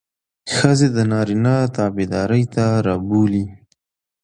ښځې 0.55 0.87
د 0.95 0.97
نارينه 1.11 1.55
تابعدارۍ 1.75 2.43
ته 2.53 2.65
رابولي. 2.85 3.45